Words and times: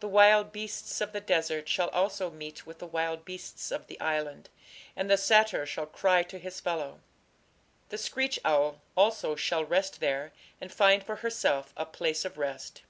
The 0.00 0.08
wild 0.08 0.52
beasts 0.52 1.02
of 1.02 1.12
the 1.12 1.20
desert 1.20 1.68
shall 1.68 1.90
also 1.90 2.30
meet 2.30 2.64
with 2.64 2.78
the 2.78 2.86
wild 2.86 3.26
beasts 3.26 3.70
of 3.70 3.88
the 3.88 4.00
island, 4.00 4.48
and 4.96 5.10
the 5.10 5.18
satyr 5.18 5.66
shall 5.66 5.84
cry 5.84 6.22
to 6.22 6.38
his 6.38 6.60
fellow: 6.60 7.00
the 7.90 7.98
screech 7.98 8.38
owl 8.42 8.80
also 8.96 9.36
shall 9.36 9.66
rest 9.66 10.00
there, 10.00 10.32
and 10.62 10.72
find 10.72 11.04
for 11.04 11.16
herself 11.16 11.74
a 11.76 11.84
place 11.84 12.24
of 12.24 12.38
rest. 12.38 12.84